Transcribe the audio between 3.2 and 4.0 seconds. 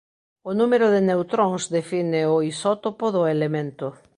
elemento.